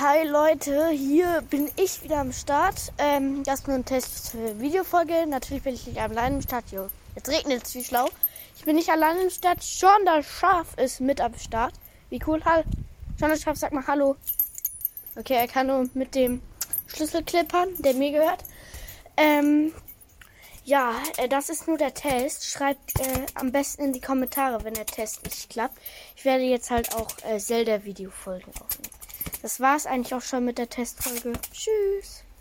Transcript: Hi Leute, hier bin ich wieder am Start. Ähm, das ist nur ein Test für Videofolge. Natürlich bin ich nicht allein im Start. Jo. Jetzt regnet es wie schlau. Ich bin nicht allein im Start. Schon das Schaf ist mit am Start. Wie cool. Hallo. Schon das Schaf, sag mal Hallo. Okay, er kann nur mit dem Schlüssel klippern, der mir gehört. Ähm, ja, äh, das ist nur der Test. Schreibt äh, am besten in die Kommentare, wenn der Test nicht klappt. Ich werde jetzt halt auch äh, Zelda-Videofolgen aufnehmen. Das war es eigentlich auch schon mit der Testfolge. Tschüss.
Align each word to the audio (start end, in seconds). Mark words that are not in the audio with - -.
Hi 0.00 0.26
Leute, 0.26 0.88
hier 0.88 1.42
bin 1.50 1.70
ich 1.76 2.02
wieder 2.02 2.20
am 2.20 2.32
Start. 2.32 2.90
Ähm, 2.96 3.44
das 3.44 3.60
ist 3.60 3.68
nur 3.68 3.76
ein 3.76 3.84
Test 3.84 4.30
für 4.30 4.58
Videofolge. 4.58 5.26
Natürlich 5.26 5.62
bin 5.62 5.74
ich 5.74 5.86
nicht 5.86 6.00
allein 6.00 6.36
im 6.36 6.40
Start. 6.40 6.64
Jo. 6.72 6.88
Jetzt 7.14 7.28
regnet 7.28 7.66
es 7.66 7.74
wie 7.74 7.84
schlau. 7.84 8.08
Ich 8.56 8.64
bin 8.64 8.76
nicht 8.76 8.88
allein 8.88 9.20
im 9.20 9.28
Start. 9.28 9.62
Schon 9.62 10.06
das 10.06 10.24
Schaf 10.24 10.68
ist 10.78 11.02
mit 11.02 11.20
am 11.20 11.34
Start. 11.36 11.74
Wie 12.08 12.18
cool. 12.26 12.40
Hallo. 12.46 12.64
Schon 13.18 13.28
das 13.28 13.42
Schaf, 13.42 13.58
sag 13.58 13.72
mal 13.72 13.86
Hallo. 13.86 14.16
Okay, 15.16 15.34
er 15.34 15.48
kann 15.48 15.66
nur 15.66 15.86
mit 15.92 16.14
dem 16.14 16.40
Schlüssel 16.86 17.22
klippern, 17.22 17.68
der 17.80 17.92
mir 17.92 18.12
gehört. 18.12 18.42
Ähm, 19.18 19.74
ja, 20.64 20.94
äh, 21.18 21.28
das 21.28 21.50
ist 21.50 21.68
nur 21.68 21.76
der 21.76 21.92
Test. 21.92 22.46
Schreibt 22.46 22.98
äh, 23.00 23.26
am 23.34 23.52
besten 23.52 23.82
in 23.82 23.92
die 23.92 24.00
Kommentare, 24.00 24.64
wenn 24.64 24.72
der 24.72 24.86
Test 24.86 25.22
nicht 25.24 25.50
klappt. 25.50 25.76
Ich 26.16 26.24
werde 26.24 26.44
jetzt 26.44 26.70
halt 26.70 26.94
auch 26.94 27.10
äh, 27.22 27.38
Zelda-Videofolgen 27.38 28.50
aufnehmen. 28.62 28.89
Das 29.42 29.60
war 29.60 29.76
es 29.76 29.86
eigentlich 29.86 30.14
auch 30.14 30.22
schon 30.22 30.44
mit 30.44 30.58
der 30.58 30.68
Testfolge. 30.68 31.32
Tschüss. 31.52 32.24